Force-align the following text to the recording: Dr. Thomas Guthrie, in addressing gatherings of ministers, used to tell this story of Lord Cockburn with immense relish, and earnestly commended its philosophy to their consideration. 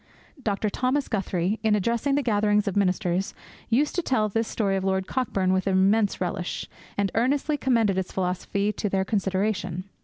Dr. 0.41 0.71
Thomas 0.71 1.07
Guthrie, 1.07 1.59
in 1.61 1.75
addressing 1.75 2.15
gatherings 2.15 2.67
of 2.67 2.75
ministers, 2.75 3.35
used 3.69 3.93
to 3.93 4.01
tell 4.01 4.29
this 4.29 4.47
story 4.47 4.75
of 4.75 4.83
Lord 4.83 5.05
Cockburn 5.05 5.53
with 5.53 5.67
immense 5.67 6.19
relish, 6.19 6.67
and 6.97 7.11
earnestly 7.13 7.55
commended 7.55 7.99
its 7.99 8.11
philosophy 8.11 8.73
to 8.73 8.89
their 8.89 9.05
consideration. 9.05 9.83